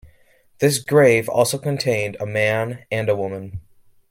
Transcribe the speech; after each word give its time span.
This 0.57 0.79
grave 0.79 1.29
also 1.29 1.59
contained 1.59 2.17
a 2.19 2.25
man 2.25 2.85
and 2.89 3.07
a 3.07 3.15
woman. 3.15 3.61